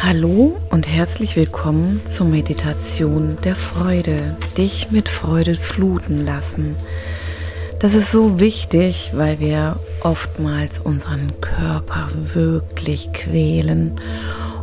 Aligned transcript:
Hallo 0.00 0.60
und 0.70 0.88
herzlich 0.88 1.36
willkommen 1.36 2.00
zur 2.06 2.26
Meditation 2.26 3.36
der 3.44 3.54
Freude. 3.54 4.36
Dich 4.56 4.90
mit 4.90 5.08
Freude 5.08 5.54
fluten 5.54 6.24
lassen. 6.24 6.76
Das 7.78 7.94
ist 7.94 8.10
so 8.10 8.40
wichtig, 8.40 9.12
weil 9.14 9.38
wir 9.38 9.78
oftmals 10.00 10.80
unseren 10.80 11.40
Körper 11.40 12.08
wirklich 12.34 13.12
quälen 13.12 14.00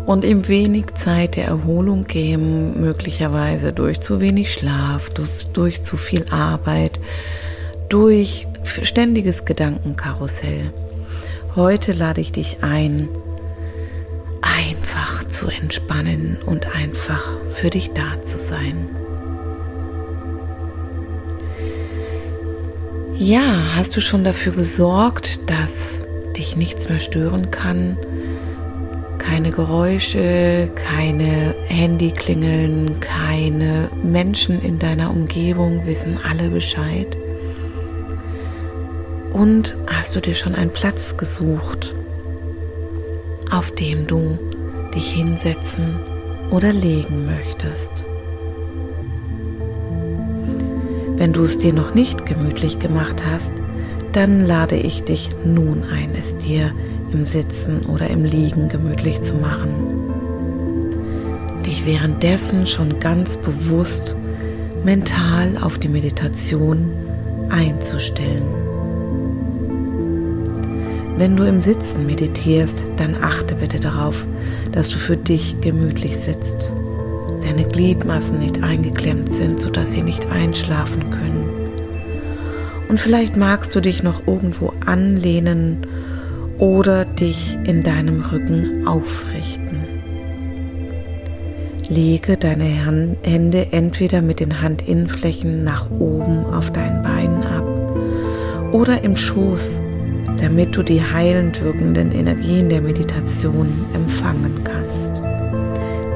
und 0.06 0.26
ihm 0.26 0.48
wenig 0.48 0.96
Zeit 0.96 1.36
der 1.36 1.46
Erholung 1.46 2.06
geben, 2.06 2.82
möglicherweise 2.82 3.72
durch 3.72 4.02
zu 4.02 4.20
wenig 4.20 4.52
Schlaf, 4.52 5.10
durch, 5.12 5.48
durch 5.54 5.84
zu 5.84 5.96
viel 5.96 6.26
Arbeit, 6.32 7.00
durch 7.88 8.48
ständiges 8.84 9.46
Gedankenkarussell. 9.46 10.74
Heute 11.56 11.94
lade 11.94 12.22
ich 12.22 12.32
dich 12.32 12.58
ein, 12.62 13.10
einfach 14.42 15.24
zu 15.26 15.48
entspannen 15.48 16.38
und 16.46 16.76
einfach 16.76 17.24
für 17.54 17.70
dich 17.70 17.92
da 17.94 18.22
zu 18.22 18.38
sein. 18.40 18.88
Ja, 23.16 23.76
hast 23.76 23.98
du 23.98 24.02
schon 24.02 24.24
dafür 24.24 24.54
gesorgt, 24.54 25.50
dass 25.50 26.04
dich 26.38 26.56
nichts 26.56 26.88
mehr 26.88 27.00
stören 27.00 27.52
kann? 27.52 27.98
Keine 29.18 29.52
Geräusche, 29.52 30.70
keine 30.74 31.54
Handyklingeln, 31.68 33.02
keine 33.02 33.90
Menschen 34.02 34.62
in 34.62 34.80
deiner 34.80 35.12
Umgebung 35.12 35.86
wissen 35.86 36.18
alle 36.24 36.50
Bescheid. 36.50 37.18
Und 39.34 39.76
hast 39.88 40.16
du 40.16 40.22
dir 40.22 40.34
schon 40.34 40.56
einen 40.56 40.72
Platz 40.72 41.18
gesucht, 41.18 41.94
auf 43.52 43.72
dem 43.72 44.08
du 44.08 44.38
dich 44.94 45.12
hinsetzen 45.12 46.00
oder 46.52 46.74
legen 46.74 47.26
möchtest. 47.26 48.06
Wenn 51.16 51.34
du 51.34 51.44
es 51.44 51.58
dir 51.58 51.74
noch 51.74 51.94
nicht 51.94 52.26
gemütlich 52.26 52.80
gemacht 52.80 53.24
hast, 53.30 53.52
dann 54.14 54.46
lade 54.46 54.76
ich 54.76 55.04
dich 55.04 55.30
nun 55.44 55.84
ein, 55.84 56.12
es 56.18 56.38
dir 56.38 56.72
im 57.12 57.26
Sitzen 57.26 57.86
oder 57.86 58.10
im 58.10 58.24
Liegen 58.24 58.70
gemütlich 58.70 59.22
zu 59.22 59.36
machen. 59.36 59.70
Dich 61.66 61.86
währenddessen 61.86 62.66
schon 62.68 63.00
ganz 63.00 63.38
bewusst 63.38 64.16
mental 64.84 65.58
auf 65.58 65.78
die 65.78 65.90
Meditation 65.90 66.92
einzustellen. 67.50 68.69
Wenn 71.20 71.36
du 71.36 71.44
im 71.44 71.60
Sitzen 71.60 72.06
meditierst, 72.06 72.86
dann 72.96 73.22
achte 73.22 73.54
bitte 73.54 73.82
darauf, 73.82 74.26
dass 74.72 74.88
du 74.88 74.96
für 74.96 75.18
dich 75.18 75.60
gemütlich 75.60 76.18
sitzt. 76.18 76.72
Deine 77.44 77.66
Gliedmaßen 77.66 78.40
nicht 78.40 78.64
eingeklemmt 78.64 79.30
sind, 79.30 79.60
sodass 79.60 79.92
sie 79.92 80.02
nicht 80.02 80.32
einschlafen 80.32 81.10
können. 81.10 81.50
Und 82.88 83.02
vielleicht 83.02 83.36
magst 83.36 83.76
du 83.76 83.82
dich 83.82 84.02
noch 84.02 84.28
irgendwo 84.28 84.72
anlehnen 84.86 85.86
oder 86.58 87.04
dich 87.04 87.58
in 87.66 87.84
deinem 87.84 88.22
Rücken 88.22 88.88
aufrichten. 88.88 89.84
Lege 91.90 92.38
deine 92.38 92.64
Hände 93.24 93.68
entweder 93.72 94.22
mit 94.22 94.40
den 94.40 94.62
Handinnenflächen 94.62 95.66
nach 95.66 95.92
oben 95.92 96.46
auf 96.46 96.72
deinen 96.72 97.04
Beinen 97.04 97.44
ab 97.44 98.72
oder 98.72 99.04
im 99.04 99.18
Schoß 99.18 99.82
damit 100.42 100.76
du 100.76 100.84
die 100.84 101.02
heilend 101.02 101.62
wirkenden 101.62 102.12
Energien 102.12 102.70
der 102.70 102.82
Meditation 102.82 103.68
empfangen 103.94 104.64
kannst, 104.64 105.22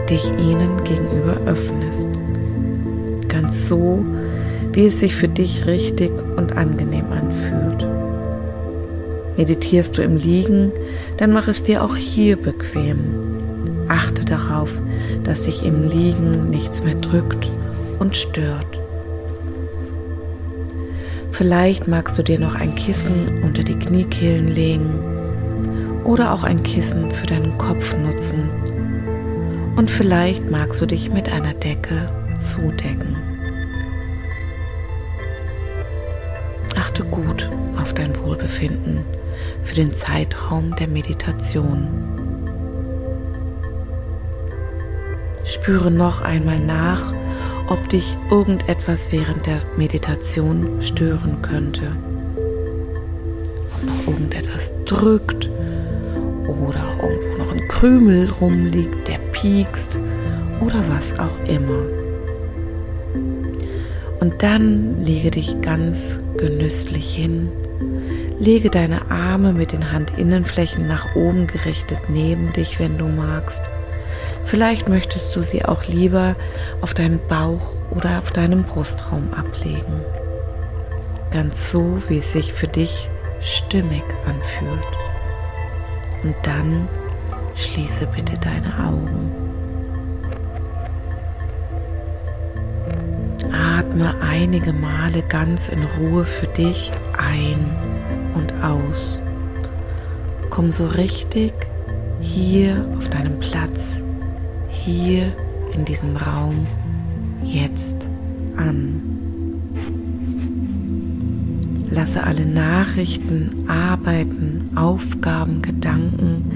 dich 0.09 0.25
ihnen 0.39 0.83
gegenüber 0.83 1.37
öffnest. 1.45 2.09
Ganz 3.27 3.67
so, 3.67 4.05
wie 4.71 4.87
es 4.87 4.99
sich 4.99 5.15
für 5.15 5.27
dich 5.27 5.65
richtig 5.65 6.11
und 6.37 6.55
angenehm 6.55 7.11
anfühlt. 7.11 7.87
Meditierst 9.37 9.97
du 9.97 10.03
im 10.03 10.17
Liegen, 10.17 10.71
dann 11.17 11.31
mach 11.31 11.47
es 11.47 11.63
dir 11.63 11.83
auch 11.83 11.95
hier 11.95 12.37
bequem. 12.37 12.99
Achte 13.87 14.25
darauf, 14.25 14.81
dass 15.23 15.43
dich 15.43 15.65
im 15.65 15.89
Liegen 15.89 16.47
nichts 16.47 16.83
mehr 16.83 16.95
drückt 16.95 17.49
und 17.99 18.15
stört. 18.15 18.82
Vielleicht 21.33 21.87
magst 21.87 22.15
du 22.19 22.21
dir 22.21 22.39
noch 22.39 22.53
ein 22.53 22.75
Kissen 22.75 23.41
unter 23.43 23.63
die 23.63 23.77
Kniekehlen 23.77 24.49
legen 24.49 26.03
oder 26.03 26.31
auch 26.31 26.43
ein 26.43 26.61
Kissen 26.61 27.09
für 27.09 27.25
deinen 27.25 27.57
Kopf 27.57 27.97
nutzen. 27.97 28.47
Und 29.75 29.89
vielleicht 29.89 30.51
magst 30.51 30.79
du 30.79 30.85
dich 30.85 31.09
mit 31.09 31.29
einer 31.29 31.55
Decke 31.55 32.07
zudecken. 32.37 33.17
Achte 36.79 37.03
gut 37.05 37.49
auf 37.81 37.95
dein 37.95 38.15
Wohlbefinden 38.23 39.03
für 39.63 39.73
den 39.73 39.91
Zeitraum 39.91 40.75
der 40.75 40.87
Meditation. 40.87 41.87
Spüre 45.45 45.89
noch 45.89 46.21
einmal 46.21 46.59
nach, 46.59 47.11
ob 47.67 47.89
dich 47.89 48.17
irgendetwas 48.29 49.11
während 49.11 49.45
der 49.45 49.61
Meditation 49.77 50.81
stören 50.81 51.41
könnte. 51.41 51.95
Ob 53.75 53.83
noch 53.85 54.07
irgendetwas 54.07 54.73
drückt 54.85 55.49
oder 56.47 56.83
irgendwo 57.01 57.37
noch 57.37 57.51
ein 57.53 57.67
Krümel 57.67 58.29
rumliegt, 58.29 59.07
der 59.07 59.19
piekst 59.31 59.99
oder 60.61 60.83
was 60.89 61.17
auch 61.19 61.37
immer. 61.47 61.85
Und 64.19 64.41
dann 64.41 65.03
lege 65.03 65.31
dich 65.31 65.59
ganz 65.61 66.19
genüsslich 66.37 67.13
hin. 67.13 67.51
Lege 68.39 68.69
deine 68.69 69.11
Arme 69.11 69.53
mit 69.53 69.73
den 69.73 69.91
Handinnenflächen 69.91 70.87
nach 70.87 71.15
oben 71.15 71.47
gerichtet 71.47 71.99
neben 72.09 72.53
dich, 72.53 72.79
wenn 72.79 72.97
du 72.97 73.05
magst. 73.07 73.63
Vielleicht 74.45 74.89
möchtest 74.89 75.35
du 75.35 75.41
sie 75.41 75.65
auch 75.65 75.83
lieber 75.85 76.35
auf 76.81 76.93
deinen 76.93 77.19
Bauch 77.27 77.73
oder 77.91 78.19
auf 78.19 78.31
deinem 78.31 78.63
Brustraum 78.63 79.33
ablegen. 79.33 80.01
Ganz 81.31 81.71
so, 81.71 81.97
wie 82.07 82.17
es 82.19 82.31
sich 82.31 82.53
für 82.53 82.67
dich 82.67 83.09
stimmig 83.39 84.03
anfühlt. 84.25 84.85
Und 86.23 86.35
dann 86.43 86.87
schließe 87.55 88.07
bitte 88.07 88.37
deine 88.37 88.87
Augen. 88.87 89.31
Atme 93.51 94.15
einige 94.21 94.73
Male 94.73 95.23
ganz 95.23 95.69
in 95.69 95.83
Ruhe 95.99 96.25
für 96.25 96.47
dich 96.47 96.91
ein 97.17 97.75
und 98.35 98.53
aus. 98.63 99.21
Komm 100.49 100.71
so 100.71 100.85
richtig 100.85 101.53
hier 102.21 102.85
auf 102.97 103.09
deinem 103.09 103.39
Platz 103.39 104.02
hier 104.73 105.31
in 105.75 105.85
diesem 105.85 106.17
Raum 106.17 106.67
jetzt 107.43 108.07
an. 108.57 109.01
Lasse 111.89 112.23
alle 112.23 112.45
Nachrichten, 112.45 113.65
Arbeiten, 113.67 114.71
Aufgaben, 114.75 115.61
Gedanken, 115.61 116.51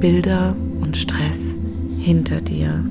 Bilder 0.00 0.56
und 0.80 0.96
Stress 0.96 1.54
hinter 1.98 2.40
dir. 2.40 2.82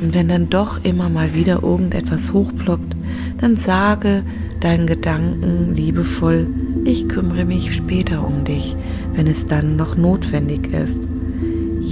Und 0.00 0.14
wenn 0.14 0.28
dann 0.28 0.48
doch 0.48 0.84
immer 0.84 1.08
mal 1.08 1.34
wieder 1.34 1.62
irgendetwas 1.62 2.32
hochploppt, 2.32 2.96
dann 3.40 3.56
sage 3.56 4.22
deinen 4.60 4.86
Gedanken 4.86 5.74
liebevoll, 5.74 6.46
ich 6.84 7.08
kümmere 7.08 7.44
mich 7.44 7.74
später 7.74 8.26
um 8.26 8.44
dich, 8.44 8.76
wenn 9.14 9.26
es 9.26 9.46
dann 9.46 9.76
noch 9.76 9.96
notwendig 9.96 10.72
ist. 10.72 11.00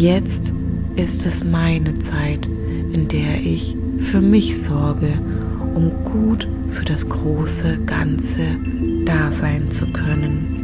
Jetzt 0.00 0.54
ist 0.96 1.26
es 1.26 1.44
meine 1.44 1.98
Zeit, 1.98 2.48
in 2.94 3.06
der 3.08 3.38
ich 3.38 3.76
für 3.98 4.22
mich 4.22 4.58
sorge, 4.58 5.12
um 5.74 5.92
gut 6.04 6.48
für 6.70 6.86
das 6.86 7.06
große 7.06 7.80
Ganze 7.84 8.46
da 9.04 9.30
sein 9.30 9.70
zu 9.70 9.84
können. 9.88 10.56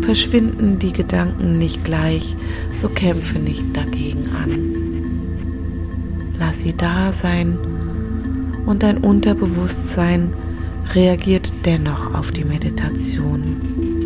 Verschwinden 0.00 0.78
die 0.78 0.94
Gedanken 0.94 1.58
nicht 1.58 1.84
gleich, 1.84 2.34
so 2.76 2.88
kämpfe 2.88 3.38
nicht 3.38 3.66
dagegen 3.76 4.24
an. 4.42 4.72
Lass 6.38 6.62
sie 6.62 6.74
da 6.74 7.12
sein 7.12 7.58
und 8.64 8.82
dein 8.82 8.96
Unterbewusstsein 8.96 10.32
reagiert 10.94 11.52
dennoch 11.66 12.14
auf 12.14 12.32
die 12.32 12.44
Meditation. 12.44 14.01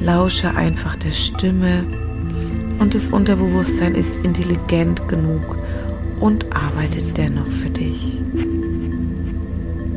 Lausche 0.00 0.54
einfach 0.54 0.96
der 0.96 1.12
Stimme 1.12 1.84
und 2.78 2.94
das 2.94 3.08
Unterbewusstsein 3.08 3.94
ist 3.94 4.16
intelligent 4.24 5.08
genug 5.08 5.56
und 6.20 6.44
arbeitet 6.54 7.16
dennoch 7.16 7.46
für 7.46 7.70
dich. 7.70 8.20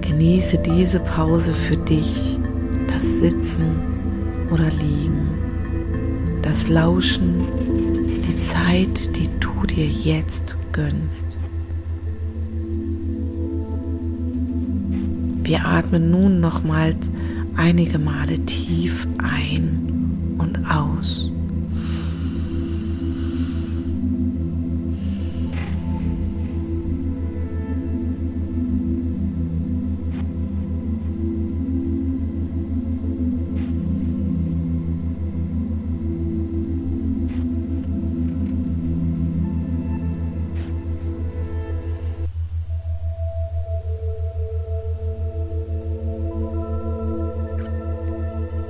Genieße 0.01 0.57
diese 0.59 0.99
Pause 0.99 1.53
für 1.53 1.77
dich, 1.77 2.39
das 2.87 3.19
Sitzen 3.19 3.81
oder 4.51 4.69
Liegen. 4.69 5.29
das 6.41 6.67
Lauschen, 6.67 7.45
die 8.27 8.41
Zeit, 8.41 9.15
die 9.15 9.29
du 9.39 9.65
dir 9.67 9.85
jetzt 9.85 10.57
gönnst. 10.71 11.37
Wir 15.43 15.65
atmen 15.65 16.09
nun 16.09 16.39
nochmals 16.39 17.09
einige 17.55 17.99
Male 17.99 18.39
tief 18.45 19.07
ein 19.19 19.88
aus. 20.69 21.29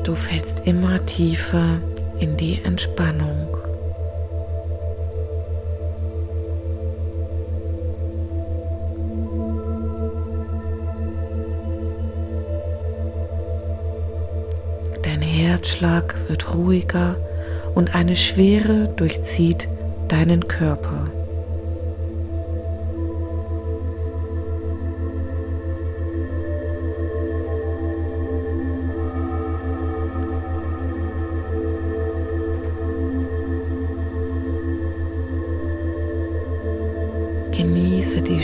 Du 0.10 0.16
fällst 0.16 0.66
immer 0.66 1.06
tiefer 1.06 1.78
in 2.19 2.38
die 2.38 2.60
Entspannung. 2.63 3.48
Dein 15.01 15.21
Herzschlag 15.21 16.16
wird 16.27 16.54
ruhiger 16.54 17.16
und 17.75 17.95
eine 17.95 18.16
Schwere 18.16 18.89
durchzieht 18.95 19.68
deinen 20.07 20.48
Körper. 20.48 21.06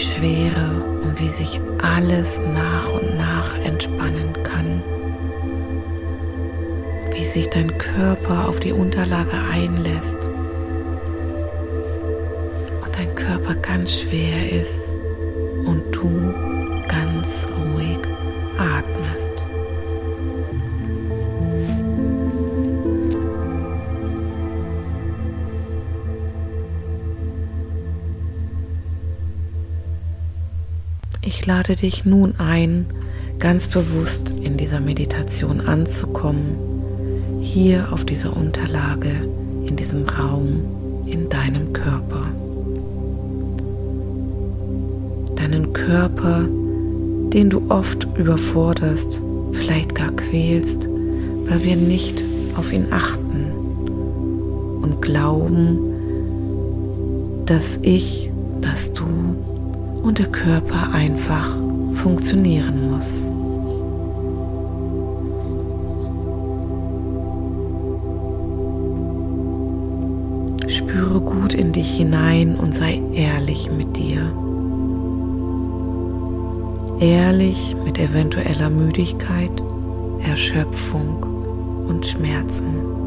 Schwere 0.06 0.84
und 1.04 1.20
wie 1.20 1.30
sich 1.30 1.60
alles 1.82 2.40
nach 2.40 2.92
und 2.92 3.18
nach 3.18 3.56
entspannen 3.64 4.34
kann. 4.44 4.84
Wie 7.14 7.26
sich 7.26 7.50
dein 7.50 7.78
Körper 7.78 8.48
auf 8.48 8.60
die 8.60 8.72
Unterlage 8.72 9.38
einlässt 9.52 10.30
und 12.84 12.96
dein 12.96 13.14
Körper 13.16 13.56
ganz 13.56 14.02
schwer 14.02 14.52
ist 14.52 14.88
und 15.66 15.84
du 15.92 16.34
ganz 16.88 17.48
ruhig 17.74 18.00
atmest. 18.58 19.05
Ich 31.46 31.48
lade 31.48 31.76
dich 31.76 32.06
nun 32.06 32.34
ein, 32.40 32.88
ganz 33.38 33.68
bewusst 33.68 34.34
in 34.42 34.58
dieser 34.58 34.80
Meditation 34.80 35.62
anzukommen, 35.62 36.58
hier 37.40 37.90
auf 37.94 38.04
dieser 38.04 38.36
Unterlage, 38.36 39.12
in 39.68 39.76
diesem 39.76 40.10
Raum, 40.10 41.04
in 41.06 41.30
deinem 41.30 41.72
Körper. 41.72 42.24
Deinen 45.36 45.72
Körper, 45.72 46.46
den 47.32 47.52
du 47.52 47.70
oft 47.70 48.08
überforderst, 48.18 49.22
vielleicht 49.52 49.94
gar 49.94 50.14
quälst, 50.14 50.90
weil 51.48 51.64
wir 51.64 51.76
nicht 51.76 52.24
auf 52.58 52.74
ihn 52.74 52.88
achten 52.90 53.52
und 54.82 55.00
glauben, 55.00 55.78
dass 57.46 57.78
ich, 57.84 58.32
dass 58.62 58.94
du 58.94 59.06
und 60.06 60.20
der 60.20 60.28
Körper 60.28 60.94
einfach 60.94 61.50
funktionieren 61.94 62.92
muss. 62.92 63.26
Spüre 70.72 71.20
gut 71.20 71.56
in 71.56 71.72
dich 71.72 71.90
hinein 71.92 72.56
und 72.56 72.76
sei 72.76 73.02
ehrlich 73.14 73.72
mit 73.72 73.98
dir. 73.98 74.32
Ehrlich 77.00 77.76
mit 77.84 77.98
eventueller 77.98 78.70
Müdigkeit, 78.70 79.64
Erschöpfung 80.22 81.24
und 81.88 82.06
Schmerzen. 82.06 83.05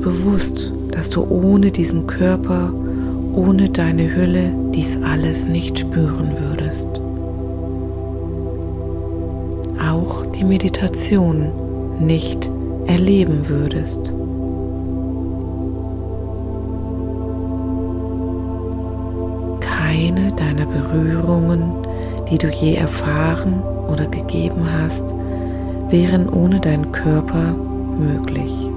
Bewusst, 0.00 0.72
dass 0.90 1.10
du 1.10 1.24
ohne 1.28 1.70
diesen 1.70 2.06
Körper, 2.06 2.72
ohne 3.34 3.68
deine 3.68 4.14
Hülle 4.14 4.52
dies 4.74 4.98
alles 5.02 5.46
nicht 5.46 5.78
spüren 5.78 6.32
würdest. 6.38 6.86
Auch 9.80 10.26
die 10.26 10.44
Meditation 10.44 11.50
nicht 12.00 12.50
erleben 12.86 13.48
würdest. 13.48 14.12
Keine 19.60 20.32
deiner 20.32 20.66
Berührungen, 20.66 21.72
die 22.30 22.38
du 22.38 22.48
je 22.48 22.74
erfahren 22.74 23.62
oder 23.92 24.06
gegeben 24.06 24.66
hast, 24.80 25.14
wären 25.90 26.28
ohne 26.28 26.60
deinen 26.60 26.92
Körper 26.92 27.54
möglich. 27.98 28.67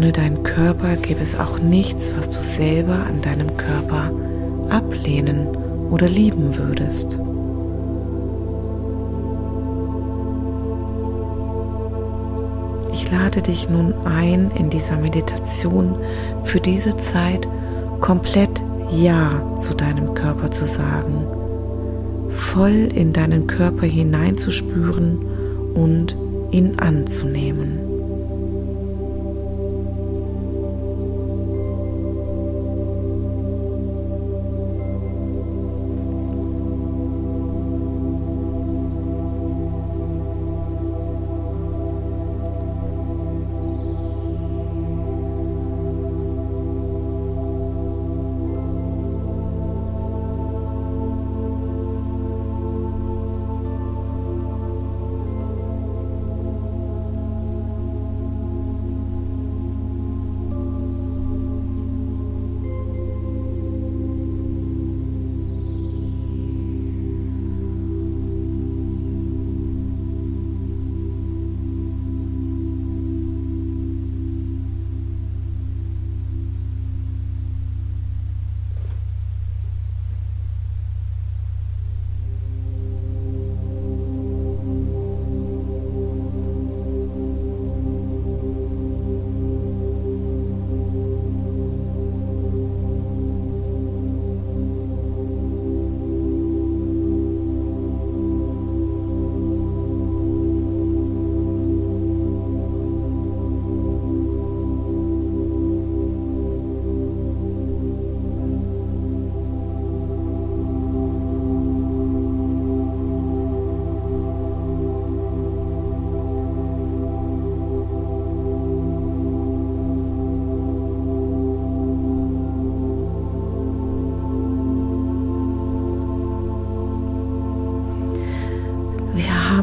Ohne 0.00 0.12
deinen 0.12 0.42
Körper 0.44 0.96
gäbe 0.96 1.20
es 1.20 1.38
auch 1.38 1.58
nichts, 1.58 2.16
was 2.16 2.30
du 2.30 2.38
selber 2.38 3.04
an 3.06 3.20
deinem 3.20 3.58
Körper 3.58 4.10
ablehnen 4.70 5.46
oder 5.90 6.08
lieben 6.08 6.56
würdest. 6.56 7.18
Ich 12.94 13.10
lade 13.10 13.42
dich 13.42 13.68
nun 13.68 13.92
ein, 14.06 14.50
in 14.58 14.70
dieser 14.70 14.96
Meditation 14.96 15.96
für 16.44 16.60
diese 16.60 16.96
Zeit 16.96 17.46
komplett 18.00 18.62
Ja 18.90 19.58
zu 19.58 19.74
deinem 19.74 20.14
Körper 20.14 20.50
zu 20.50 20.64
sagen, 20.64 21.26
voll 22.30 22.88
in 22.94 23.12
deinen 23.12 23.46
Körper 23.46 23.84
hineinzuspüren 23.84 25.18
und 25.74 26.16
ihn 26.52 26.78
anzunehmen. 26.78 27.89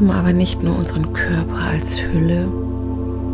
Haben 0.07 0.19
aber 0.19 0.31
nicht 0.31 0.63
nur 0.63 0.77
unseren 0.77 1.11
Körper 1.11 1.57
als 1.57 1.99
Hülle, 1.99 2.47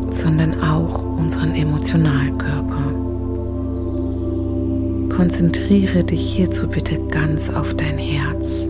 sondern 0.10 0.60
auch 0.63 1.03
unseren 1.18 1.53
Emotionalkörper. 1.53 2.84
Konzentriere 5.15 6.03
dich 6.03 6.34
hierzu 6.36 6.68
bitte 6.68 7.00
ganz 7.12 7.50
auf 7.50 7.75
dein 7.75 8.00
Herz. 8.00 8.68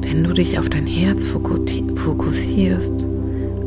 Wenn 0.00 0.24
du 0.24 0.32
dich 0.32 0.58
auf 0.58 0.70
dein 0.70 0.86
Herz 0.86 1.26
fokussierst, 1.26 3.06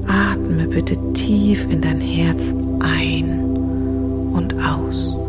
atme 0.08 0.68
bitte 0.68 0.98
tief 1.14 1.68
in 1.70 1.82
dein 1.82 2.02
Herz 2.02 2.52
ein 2.80 3.42
und 4.34 4.56
aus. 4.56 5.21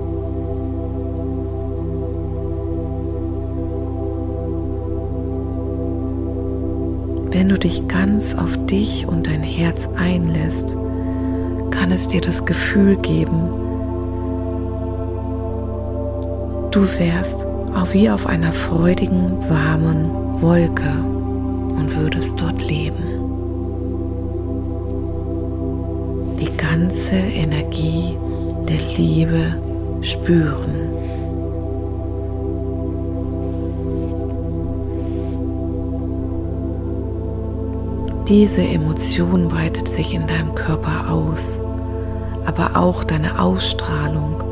Wenn 7.32 7.48
du 7.48 7.58
dich 7.58 7.88
ganz 7.88 8.34
auf 8.34 8.66
dich 8.66 9.08
und 9.08 9.26
dein 9.26 9.42
Herz 9.42 9.88
einlässt, 9.96 10.76
kann 11.70 11.90
es 11.90 12.06
dir 12.06 12.20
das 12.20 12.44
Gefühl 12.44 12.96
geben, 12.96 13.48
du 16.70 16.82
wärst 16.98 17.46
auch 17.74 17.92
wie 17.94 18.10
auf 18.10 18.26
einer 18.26 18.52
freudigen, 18.52 19.38
warmen 19.48 20.10
Wolke 20.42 20.92
und 21.78 21.96
würdest 21.96 22.38
dort 22.38 22.62
leben. 22.62 23.02
Die 26.38 26.54
ganze 26.56 27.16
Energie 27.16 28.14
der 28.68 28.80
Liebe 28.98 29.56
spüren. 30.02 31.01
Diese 38.28 38.62
Emotion 38.62 39.50
weitet 39.50 39.88
sich 39.88 40.14
in 40.14 40.26
deinem 40.28 40.54
Körper 40.54 41.10
aus, 41.10 41.60
aber 42.46 42.76
auch 42.76 43.02
deine 43.02 43.40
Ausstrahlung, 43.40 44.42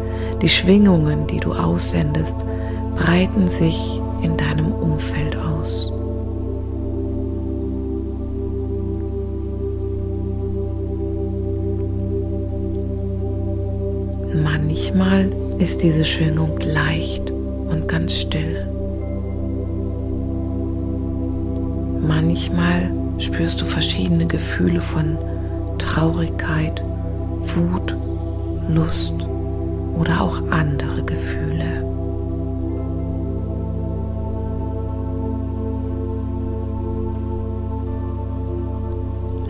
die 0.42 0.48
Schwingungen, 0.48 1.28
die 1.28 1.38
du 1.38 1.52
aussendest, 1.52 2.38
breiten 2.96 3.48
sich 3.48 4.00
in 4.22 4.36
deinem 4.36 4.72
Umfeld 4.72 5.36
aus. 5.36 5.92
Manchmal 14.42 15.30
ist 15.58 15.82
diese 15.82 16.04
Schwingung 16.04 16.58
leicht 16.60 17.30
und 17.30 17.86
ganz 17.86 18.14
still. 18.14 18.66
Manchmal 22.06 22.90
spürst 23.20 23.60
du 23.60 23.66
verschiedene 23.66 24.26
Gefühle 24.26 24.80
von 24.80 25.16
Traurigkeit, 25.78 26.82
Wut, 27.54 27.96
Lust 28.68 29.14
oder 29.98 30.20
auch 30.20 30.42
andere 30.50 31.02
Gefühle. 31.02 31.84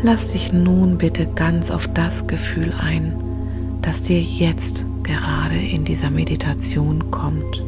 Lass 0.03 0.29
dich 0.29 0.53
nun 0.53 0.97
bitte 0.97 1.27
ganz 1.27 1.71
auf 1.71 1.87
das 1.93 2.27
Gefühl 2.27 2.73
ein, 2.81 3.13
das 3.83 4.03
dir 4.03 4.21
jetzt 4.21 4.87
gerade 5.03 5.57
in 5.57 5.85
dieser 5.85 6.11
Meditation 6.11 7.11
kommt. 7.11 7.63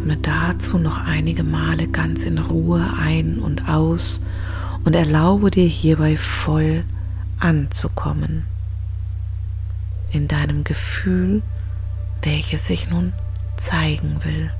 Atme 0.00 0.16
dazu 0.16 0.78
noch 0.78 0.96
einige 0.96 1.42
Male 1.42 1.86
ganz 1.86 2.24
in 2.24 2.38
Ruhe 2.38 2.94
ein 2.98 3.38
und 3.38 3.68
aus 3.68 4.22
und 4.84 4.96
erlaube 4.96 5.50
dir 5.50 5.66
hierbei 5.66 6.16
voll 6.16 6.84
anzukommen 7.38 8.46
in 10.10 10.26
deinem 10.26 10.64
Gefühl, 10.64 11.42
welches 12.22 12.66
sich 12.66 12.88
nun 12.88 13.12
zeigen 13.58 14.24
will. 14.24 14.50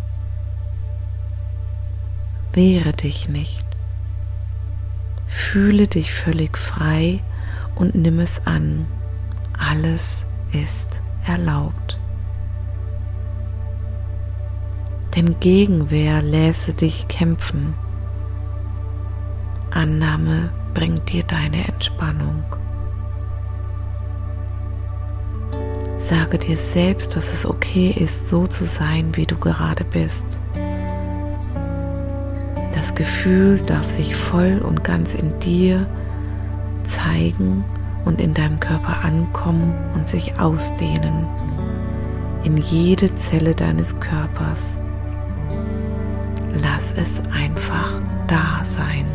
Wehre 2.53 2.93
dich 2.93 3.31
nicht. 3.31 3.65
Fühle 5.27 5.89
dich 5.89 6.13
völlig 6.13 6.59
frei 6.59 7.21
und 7.77 7.95
nimm 7.95 8.21
es 8.21 8.47
an. 8.47 8.85
Alles 9.59 10.23
ist 10.53 11.01
erlaubt. 11.27 12.00
Denn 15.17 15.41
Gegenwehr 15.41 16.23
lässe 16.23 16.73
dich 16.73 17.09
kämpfen. 17.09 17.75
Annahme 19.71 20.51
bringt 20.75 21.13
dir 21.13 21.25
deine 21.25 21.67
Entspannung. 21.67 22.45
Sage 25.97 26.39
dir 26.39 26.57
selbst, 26.57 27.15
dass 27.15 27.33
es 27.33 27.47
okay 27.47 27.95
ist, 27.97 28.29
so 28.29 28.47
zu 28.47 28.65
sein, 28.65 29.17
wie 29.17 29.27
du 29.27 29.37
gerade 29.37 29.85
bist. 29.85 30.41
Das 32.75 32.95
Gefühl 32.95 33.61
darf 33.67 33.87
sich 33.87 34.17
voll 34.17 34.61
und 34.65 34.83
ganz 34.83 35.15
in 35.15 35.39
dir 35.41 35.87
zeigen 36.85 37.65
und 38.05 38.21
in 38.21 38.35
deinem 38.35 38.59
Körper 38.59 39.05
ankommen 39.05 39.75
und 39.95 40.09
sich 40.09 40.41
ausdehnen 40.41 41.27
in 42.43 42.57
jede 42.57 43.15
Zelle 43.17 43.55
deines 43.55 44.01
Körpers. 44.01 44.79
Lass 46.55 46.93
es 46.93 47.21
einfach 47.33 48.01
da 48.27 48.65
sein. 48.65 49.07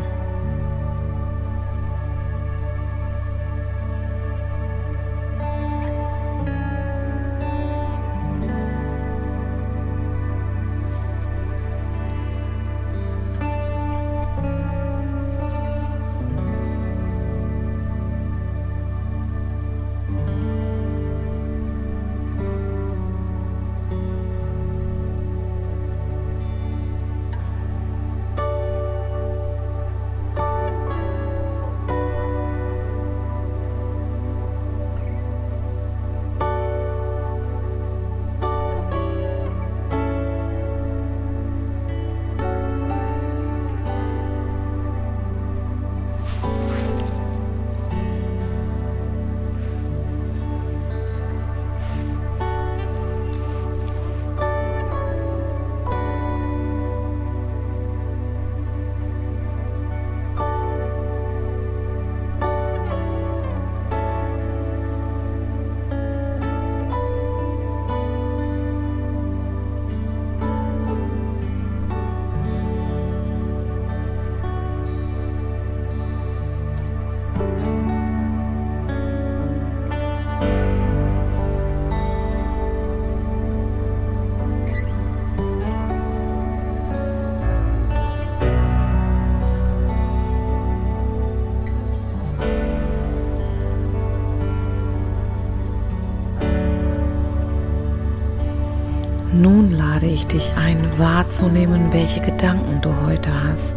Ich 100.16 100.28
dich 100.28 100.52
ein, 100.56 100.98
wahrzunehmen, 100.98 101.92
welche 101.92 102.22
Gedanken 102.22 102.80
du 102.82 102.90
heute 103.06 103.30
hast. 103.44 103.76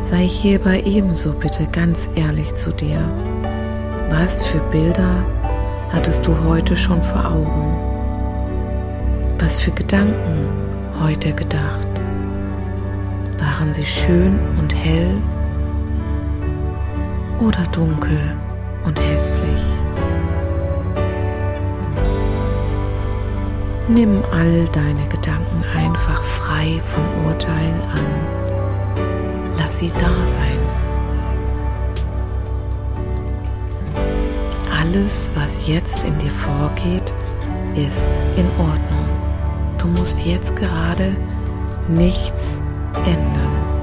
Sei 0.00 0.26
hierbei 0.26 0.82
ebenso 0.84 1.32
bitte 1.32 1.68
ganz 1.70 2.08
ehrlich 2.16 2.56
zu 2.56 2.72
dir. 2.72 2.98
Was 4.10 4.44
für 4.48 4.58
Bilder 4.72 5.24
hattest 5.92 6.26
du 6.26 6.36
heute 6.44 6.76
schon 6.76 7.00
vor 7.00 7.24
Augen? 7.24 7.76
Was 9.38 9.60
für 9.60 9.70
Gedanken 9.70 10.48
heute 11.00 11.32
gedacht? 11.32 11.88
Waren 13.38 13.72
sie 13.72 13.86
schön 13.86 14.36
und 14.58 14.74
hell 14.74 15.14
oder 17.40 17.62
dunkel 17.72 18.18
und 18.84 18.98
hässlich? 19.00 19.79
Nimm 23.92 24.22
all 24.30 24.68
deine 24.68 25.04
Gedanken 25.08 25.64
einfach 25.76 26.22
frei 26.22 26.80
von 26.84 27.26
Urteilen 27.26 27.80
an. 27.82 28.06
Lass 29.58 29.80
sie 29.80 29.88
da 29.88 30.26
sein. 30.28 30.58
Alles, 34.78 35.26
was 35.34 35.66
jetzt 35.66 36.04
in 36.04 36.16
dir 36.20 36.30
vorgeht, 36.30 37.12
ist 37.74 38.06
in 38.36 38.46
Ordnung. 38.60 39.08
Du 39.78 39.88
musst 39.88 40.24
jetzt 40.24 40.54
gerade 40.54 41.16
nichts 41.88 42.44
ändern. 42.94 43.79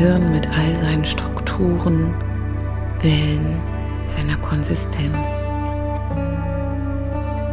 Gehirn 0.00 0.32
mit 0.32 0.48
all 0.48 0.74
seinen 0.76 1.04
Strukturen, 1.04 2.14
Wellen, 3.02 3.60
seiner 4.06 4.38
Konsistenz, 4.38 5.44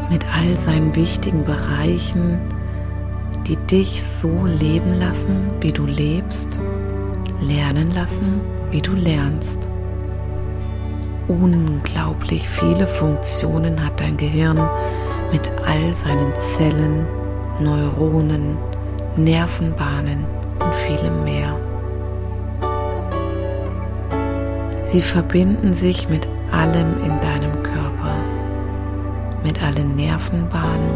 mit 0.10 0.24
all 0.34 0.56
seinen 0.56 0.96
wichtigen 0.96 1.44
Bereichen, 1.44 2.40
die 3.48 3.58
dich 3.68 4.02
so 4.02 4.46
leben 4.46 4.98
lassen, 4.98 5.50
wie 5.60 5.74
du 5.74 5.86
lebst, 5.86 6.58
lernen 7.42 7.94
lassen, 7.94 8.40
wie 8.72 8.82
du 8.82 8.94
lernst 8.94 9.60
unglaublich 11.28 12.48
viele 12.48 12.88
Funktionen 12.88 13.84
hat 13.84 14.00
dein 14.00 14.16
Gehirn 14.16 14.62
mit 15.34 15.52
all 15.66 15.94
seinen 15.94 16.32
Zellen, 16.56 17.06
Neuronen, 17.60 18.58
Nervenbahnen 19.18 20.24
und 20.64 20.74
vielem 20.86 21.26
mehr. 21.26 21.66
Sie 24.88 25.02
verbinden 25.02 25.73
sich 25.73 26.08
mit 26.08 26.26
allem 26.50 27.04
in 27.04 27.10
deinem 27.10 27.62
Körper, 27.62 28.15
mit 29.43 29.62
allen 29.62 29.97
Nervenbahnen, 29.97 30.91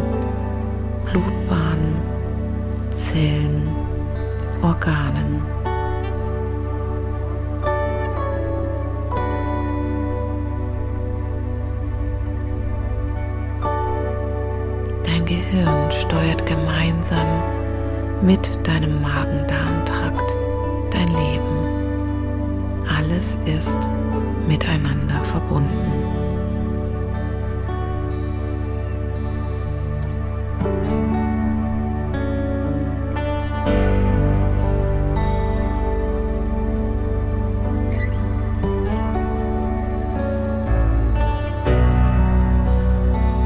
Blutbahnen, 1.04 1.96
Zellen, 2.96 3.68
Organen. 4.62 5.42
Gehirn 15.52 15.90
steuert 15.90 16.44
gemeinsam 16.44 17.26
mit 18.22 18.50
deinem 18.66 19.00
Magen-Darm-Trakt 19.00 20.30
dein 20.90 21.08
Leben. 21.08 21.51
Alles 23.12 23.36
ist 23.44 23.76
miteinander 24.48 25.20
verbunden. 25.22 25.68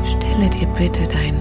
Stelle 0.04 0.48
dir 0.50 0.68
bitte 0.78 1.08
dein 1.08 1.35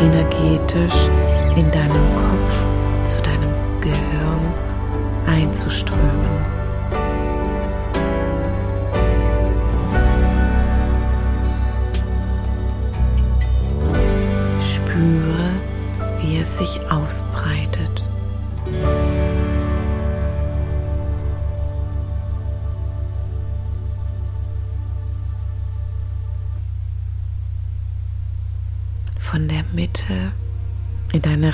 energetisch 0.00 1.08
in 1.56 1.70
deinem 1.70 2.06
Kopf 2.16 2.39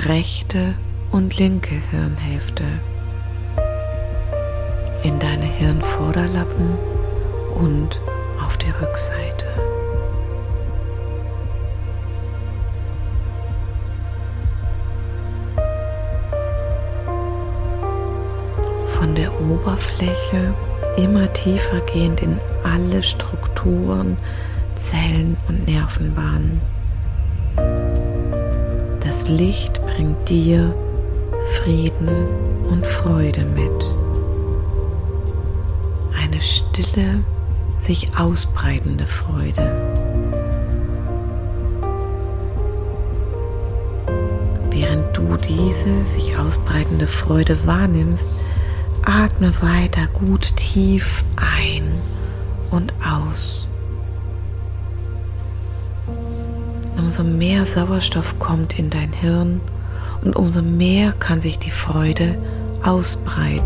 rechte 0.08 0.74
und 1.10 1.36
linke 1.36 1.74
Hirnhälfte, 1.90 2.64
in 5.02 5.18
deine 5.18 5.46
Hirnvorderlappen 5.46 6.78
und 7.56 8.00
auf 8.44 8.56
die 8.56 8.70
Rückseite. 8.70 9.46
Von 18.98 19.14
der 19.16 19.32
Oberfläche 19.40 20.54
immer 20.96 21.32
tiefer 21.32 21.80
gehend 21.92 22.22
in 22.22 22.38
alle 22.62 23.02
Strukturen, 23.02 24.16
Zellen 24.76 25.36
und 25.48 25.66
Nervenbahnen. 25.66 26.75
Das 29.06 29.28
Licht 29.28 29.80
bringt 29.82 30.28
dir 30.28 30.74
Frieden 31.52 32.08
und 32.68 32.84
Freude 32.84 33.44
mit. 33.44 33.70
Eine 36.20 36.40
stille, 36.40 37.22
sich 37.78 38.08
ausbreitende 38.18 39.06
Freude. 39.06 39.62
Während 44.70 45.16
du 45.16 45.36
diese 45.36 46.04
sich 46.04 46.36
ausbreitende 46.36 47.06
Freude 47.06 47.64
wahrnimmst, 47.64 48.28
atme 49.04 49.54
weiter 49.62 50.08
gut 50.14 50.56
tief 50.56 51.22
ein 51.36 51.92
und 52.72 52.92
aus. 53.04 53.65
Umso 57.06 57.22
mehr 57.22 57.64
Sauerstoff 57.64 58.36
kommt 58.40 58.80
in 58.80 58.90
dein 58.90 59.12
Hirn 59.12 59.60
und 60.24 60.34
umso 60.34 60.60
mehr 60.60 61.12
kann 61.12 61.40
sich 61.40 61.56
die 61.56 61.70
Freude 61.70 62.36
ausbreiten. 62.82 63.62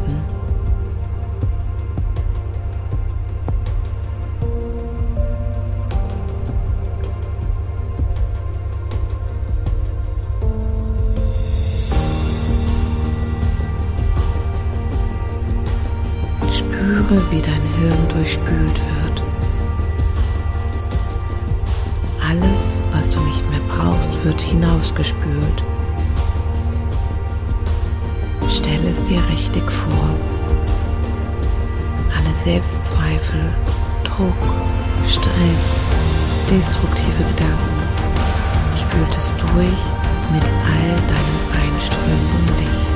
Spüre, 16.53 17.23
wie 17.31 17.41
dein 17.41 17.63
Hirn 17.79 18.09
durchspült 18.13 18.80
brauchst, 23.81 24.25
wird 24.25 24.41
hinausgespült. 24.41 25.63
Stell 28.49 28.87
es 28.89 29.05
dir 29.05 29.21
richtig 29.31 29.71
vor. 29.71 30.09
Alle 32.17 32.35
Selbstzweifel, 32.35 33.55
Druck, 34.05 34.43
Stress, 35.07 35.77
destruktive 36.51 37.25
Gedanken 37.31 37.81
spült 38.77 39.17
es 39.17 39.33
durch 39.37 39.81
mit 40.33 40.45
all 40.45 40.97
deinem 41.09 41.73
einströmenden 41.73 42.59
Licht. 42.59 42.90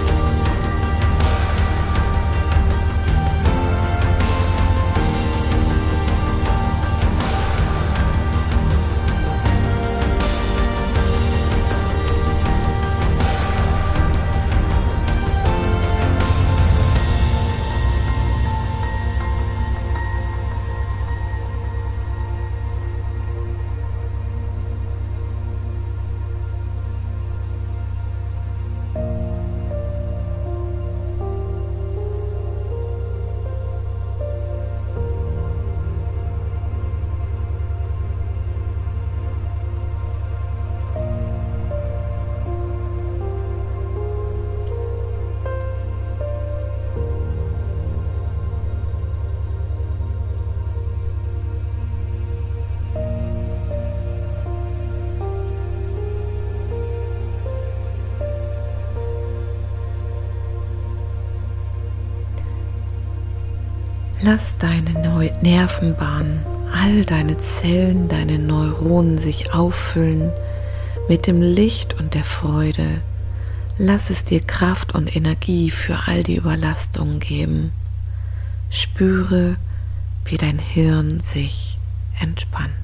Lass 64.27 64.57
deine 64.57 64.91
Nervenbahn, 65.43 66.47
all 66.73 67.05
deine 67.05 67.37
Zellen, 67.41 68.09
deine 68.09 68.39
Neuronen 68.39 69.19
sich 69.19 69.53
auffüllen 69.53 70.33
mit 71.11 71.27
dem 71.27 71.43
Licht 71.43 71.93
und 72.01 72.15
der 72.15 72.25
Freude. 72.25 73.03
Lass 73.77 74.09
es 74.09 74.25
dir 74.25 74.41
Kraft 74.41 74.95
und 74.95 75.15
Energie 75.15 75.71
für 75.71 76.07
all 76.07 76.23
die 76.23 76.37
Überlastungen 76.37 77.21
geben. 77.21 77.73
Spüre, 78.71 79.57
wie 80.25 80.39
dein 80.39 80.59
Hirn 80.59 81.21
sich 81.21 81.77
entspannt. 82.19 82.84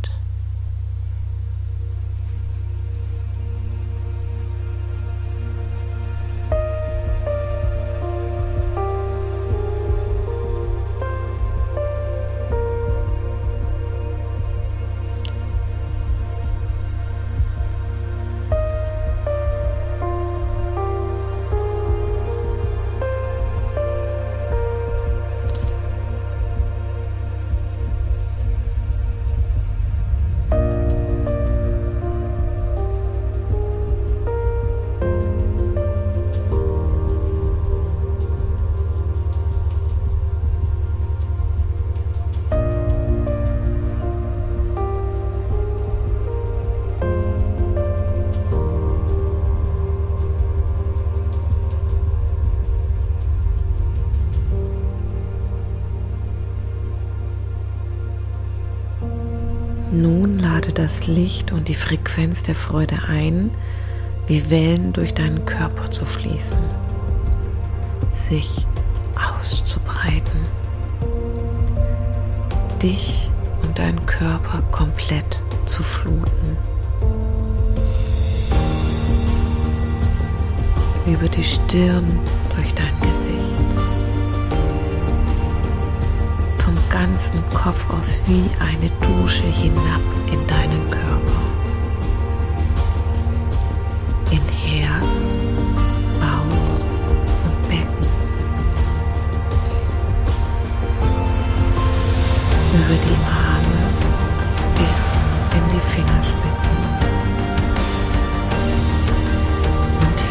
Das 60.91 61.07
Licht 61.07 61.53
und 61.53 61.69
die 61.69 61.75
Frequenz 61.75 62.43
der 62.43 62.57
Freude 62.57 62.99
ein, 63.09 63.53
wie 64.27 64.51
Wellen 64.51 64.93
durch 64.93 65.15
deinen 65.15 65.47
Körper 65.47 65.89
zu 65.93 66.05
fließen, 66.05 66.59
sich 68.09 68.67
auszubreiten, 69.15 70.41
dich 72.83 73.31
und 73.63 73.79
deinen 73.79 74.05
Körper 74.07 74.63
komplett 74.73 75.41
zu 75.65 75.85
fluten. 75.85 76.57
Über 81.07 81.29
die 81.29 81.45
Stirn, 81.45 82.19
durch 82.57 82.75
dein 82.75 82.99
Gesicht 83.01 84.00
ganzen 86.91 87.43
Kopf 87.55 87.89
aus 87.91 88.19
wie 88.27 88.45
eine 88.59 88.91
Dusche 89.01 89.47
hinab 89.47 90.03
in 90.31 90.47
deinen 90.47 90.91
Körper. 90.91 91.43
In 94.31 94.43
Herz, 94.49 95.07
Bauch 96.21 96.81
und 97.45 97.69
Becken. 97.69 98.07
Über 102.75 102.97
die 103.07 103.19
Arme 103.25 103.81
bis 104.75 105.57
in 105.57 105.65
die 105.73 105.87
Fingerspitzen. 105.95 106.41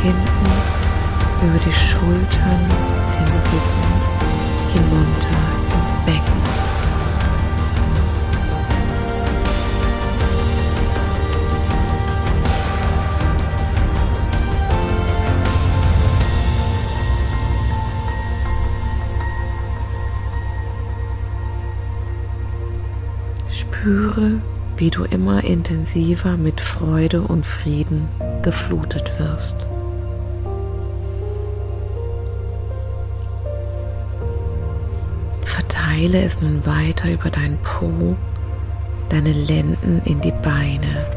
hinten 0.02 0.40
über 1.42 1.60
die 1.60 1.74
Schultern, 1.74 2.89
Spüre, 23.90 24.34
wie 24.78 24.92
du 24.92 25.04
immer 25.04 25.44
intensiver 25.44 26.38
mit 26.38 26.62
Freude 26.62 27.24
und 27.24 27.44
Frieden 27.44 28.08
geflutet 28.44 29.12
wirst. 29.18 29.56
Verteile 35.44 36.22
es 36.22 36.40
nun 36.40 36.64
weiter 36.68 37.12
über 37.12 37.32
deinen 37.32 37.58
Po, 37.64 38.16
deine 39.10 39.32
Lenden 39.32 40.04
in 40.06 40.22
die 40.22 40.34
Beine, 40.44 41.08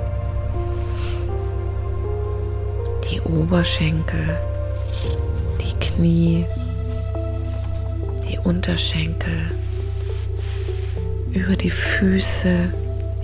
die 3.11 3.21
Oberschenkel, 3.21 4.39
die 5.61 5.79
Knie, 5.79 6.47
die 8.27 8.39
Unterschenkel, 8.39 9.43
über 11.33 11.57
die 11.57 11.71
Füße 11.71 12.73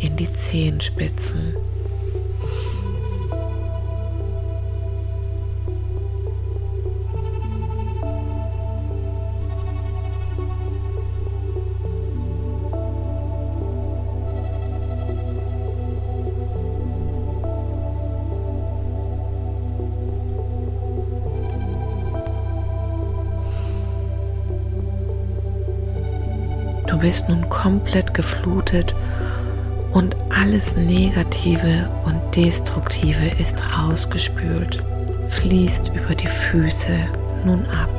in 0.00 0.16
die 0.16 0.32
Zehenspitzen. 0.32 1.54
Bist 27.08 27.26
nun 27.26 27.48
komplett 27.48 28.12
geflutet 28.12 28.94
und 29.94 30.14
alles 30.28 30.76
Negative 30.76 31.88
und 32.04 32.20
Destruktive 32.36 33.28
ist 33.40 33.62
rausgespült, 33.78 34.84
fließt 35.30 35.90
über 35.94 36.14
die 36.14 36.26
Füße 36.26 36.98
nun 37.46 37.64
ab. 37.70 37.97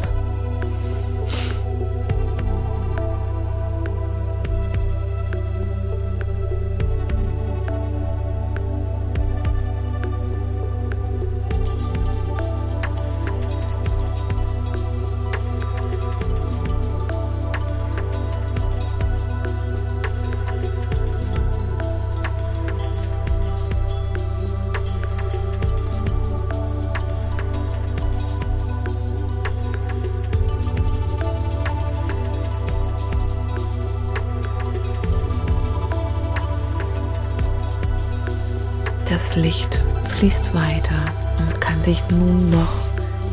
Licht 39.39 39.81
fließt 40.17 40.53
weiter 40.53 41.05
und 41.37 41.61
kann 41.61 41.79
sich 41.81 42.03
nun 42.09 42.49
noch 42.49 42.73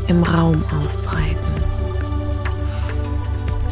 im 0.07 0.23
Raum 0.23 0.63
ausbreiten. 0.79 1.53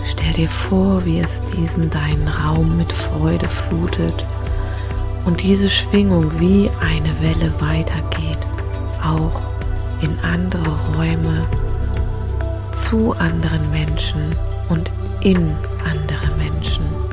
Stell 0.05 0.33
dir 0.33 0.49
vor, 0.49 1.05
wie 1.05 1.19
es 1.19 1.41
diesen 1.57 1.89
deinen 1.89 2.27
Raum 2.27 2.77
mit 2.77 2.91
Freude 2.91 3.47
flutet 3.47 4.25
und 5.25 5.41
diese 5.41 5.69
Schwingung 5.69 6.39
wie 6.39 6.69
eine 6.81 7.21
Welle 7.21 7.53
weitergeht, 7.59 8.39
auch 9.01 9.41
in 10.01 10.17
andere 10.19 10.77
Räume, 10.97 11.45
zu 12.73 13.13
anderen 13.13 13.71
Menschen 13.71 14.35
und 14.69 14.91
in 15.21 15.51
andere 15.85 16.35
Menschen. 16.37 17.04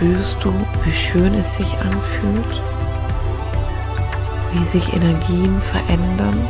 Spürst 0.00 0.42
du, 0.42 0.50
wie 0.82 0.92
schön 0.94 1.34
es 1.34 1.56
sich 1.56 1.76
anfühlt? 1.78 2.62
Wie 4.50 4.64
sich 4.64 4.94
Energien 4.94 5.60
verändern? 5.60 6.48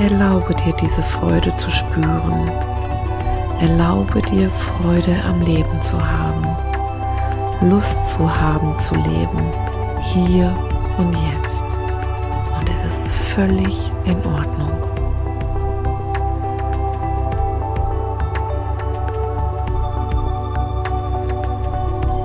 Erlaube 0.00 0.56
dir 0.56 0.72
diese 0.72 1.04
Freude 1.04 1.54
zu 1.54 1.70
spüren 1.70 2.50
Erlaube 3.60 4.22
dir 4.22 4.48
Freude 4.50 5.16
am 5.28 5.42
Leben 5.42 5.82
zu 5.82 5.98
haben, 6.00 6.46
Lust 7.68 8.08
zu 8.10 8.40
haben 8.40 8.78
zu 8.78 8.94
leben, 8.94 9.52
hier 10.00 10.54
und 10.96 11.12
jetzt. 11.34 11.64
Und 12.58 12.70
es 12.70 12.84
ist 12.84 13.08
völlig 13.08 13.90
in 14.04 14.16
Ordnung. 14.26 14.70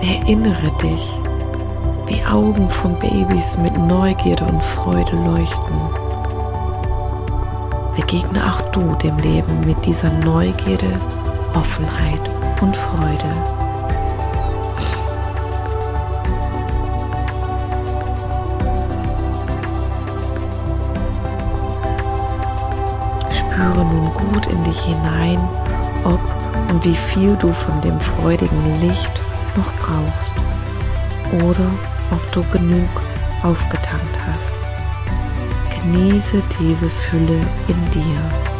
Erinnere 0.01 0.71
dich, 0.83 1.19
wie 2.05 2.23
Augen 2.25 2.69
von 2.69 2.93
Babys 2.99 3.57
mit 3.57 3.75
Neugierde 3.75 4.45
und 4.45 4.63
Freude 4.63 5.15
leuchten 5.15 6.03
begegne 7.95 8.43
auch 8.51 8.61
du 8.71 8.95
dem 8.95 9.17
Leben 9.17 9.65
mit 9.65 9.83
dieser 9.85 10.11
Neugierde 10.11 10.99
Offenheit 11.53 12.21
und 12.61 12.75
Freude. 12.75 13.63
Spüre 23.31 23.85
nun 23.85 24.13
gut 24.13 24.45
in 24.47 24.63
dich 24.63 24.79
hinein, 24.81 25.39
ob 26.03 26.19
und 26.69 26.83
wie 26.83 26.95
viel 26.95 27.35
du 27.35 27.53
von 27.53 27.79
dem 27.81 27.99
freudigen 27.99 28.81
Licht 28.81 29.21
noch 29.55 29.71
brauchst 29.73 30.33
oder 31.43 31.69
ob 32.11 32.31
du 32.31 32.43
genug 32.51 32.89
aufgetankt 33.43 34.19
hast. 34.27 34.55
Genieße 35.81 36.41
diese 36.59 36.89
Fülle 36.89 37.39
in 37.67 37.91
dir. 37.91 38.52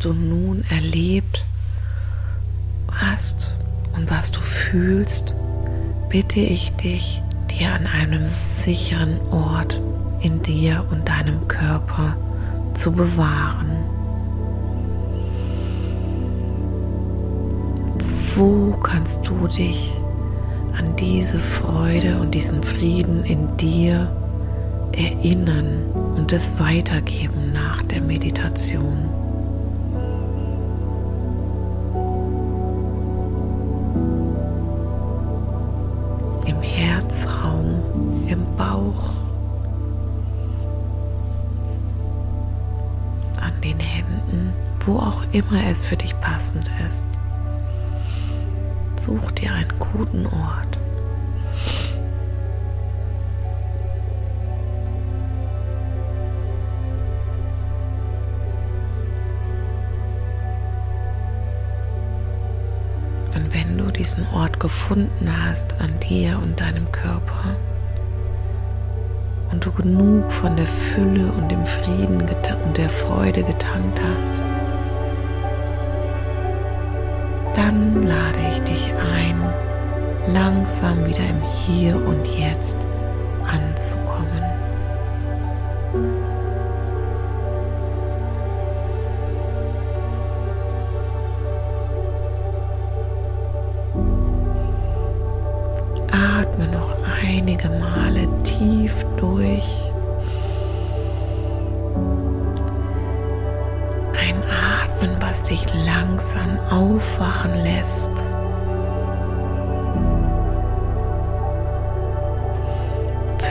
Du 0.00 0.12
nun 0.14 0.64
erlebt 0.70 1.44
hast 2.90 3.52
und 3.94 4.10
was 4.10 4.32
du 4.32 4.40
fühlst, 4.40 5.34
bitte 6.08 6.40
ich 6.40 6.72
dich, 6.76 7.22
dir 7.50 7.72
an 7.72 7.86
einem 7.86 8.22
sicheren 8.46 9.20
Ort 9.30 9.80
in 10.22 10.42
dir 10.42 10.84
und 10.90 11.08
deinem 11.08 11.46
Körper 11.48 12.16
zu 12.74 12.92
bewahren. 12.92 13.70
Wo 18.36 18.72
kannst 18.82 19.26
du 19.26 19.48
dich 19.48 19.92
an 20.78 20.96
diese 20.96 21.38
Freude 21.38 22.18
und 22.18 22.34
diesen 22.34 22.62
Frieden 22.62 23.24
in 23.24 23.56
dir 23.58 24.10
erinnern 24.92 25.82
und 26.16 26.32
es 26.32 26.58
weitergeben 26.58 27.52
nach 27.52 27.82
der 27.82 28.00
Meditation? 28.00 29.09
Immer 45.32 45.64
es 45.68 45.82
für 45.82 45.96
dich 45.96 46.18
passend 46.20 46.70
ist. 46.88 47.06
Such 49.00 49.30
dir 49.32 49.52
einen 49.52 49.72
guten 49.78 50.26
Ort. 50.26 50.78
Und 63.34 63.54
wenn 63.54 63.78
du 63.78 63.90
diesen 63.90 64.26
Ort 64.34 64.60
gefunden 64.60 65.30
hast 65.44 65.74
an 65.80 65.98
dir 66.00 66.38
und 66.42 66.60
deinem 66.60 66.90
Körper 66.92 67.56
und 69.50 69.64
du 69.64 69.72
genug 69.72 70.30
von 70.30 70.56
der 70.56 70.66
Fülle 70.66 71.32
und 71.32 71.48
dem 71.50 71.64
Frieden 71.64 72.20
und 72.20 72.76
der 72.76 72.90
Freude 72.90 73.42
getankt 73.42 74.00
hast, 74.02 74.42
dann 77.54 78.02
lade 78.02 78.38
ich 78.52 78.60
dich 78.62 78.92
ein, 78.94 79.40
langsam 80.32 81.06
wieder 81.06 81.28
im 81.28 81.42
Hier 81.66 81.96
und 81.96 82.26
Jetzt 82.26 82.76
anzukommen. 83.46 84.09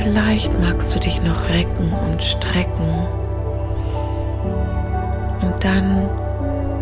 Vielleicht 0.01 0.57
magst 0.57 0.95
du 0.95 0.99
dich 0.99 1.21
noch 1.21 1.49
recken 1.49 1.91
und 1.91 2.23
strecken 2.23 3.05
und 5.41 5.61
dann 5.61 6.09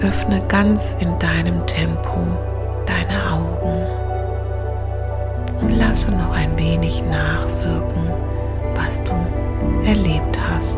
öffne 0.02 0.40
ganz 0.48 0.96
in 1.00 1.18
deinem 1.18 1.66
Tempo 1.66 2.20
deine 2.86 3.32
Augen 3.32 3.86
und 5.62 5.76
lasse 5.76 6.12
noch 6.12 6.32
ein 6.32 6.56
wenig 6.58 7.04
nachwirken, 7.06 8.12
was 8.76 9.04
du 9.04 9.14
erlebt 9.84 10.38
hast. 10.40 10.78